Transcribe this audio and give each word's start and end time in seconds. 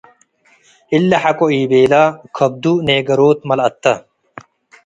እሊ 0.95 1.11
ሐቆ 1.23 1.39
ኢቤለ- 1.59 1.93
ከብዱ 2.35 2.63
ኔገሮት 2.87 3.39
መልአተ 3.49 3.83